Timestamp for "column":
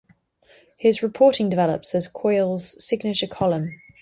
3.27-3.83